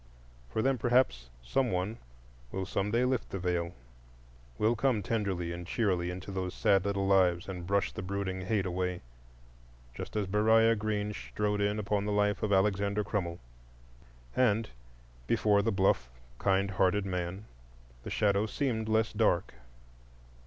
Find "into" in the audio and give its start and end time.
6.09-6.31